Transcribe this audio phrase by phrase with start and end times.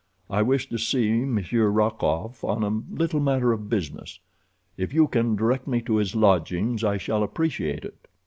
[0.31, 4.17] "I wish to see Monsieur Rokoff on a little matter of business.
[4.75, 8.03] If you can direct me to his lodgings I shall appreciate it."